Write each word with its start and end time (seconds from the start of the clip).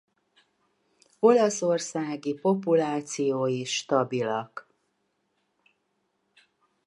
Olaszországi 1.19 2.33
populációi 2.35 3.63
stabilak. 3.65 4.67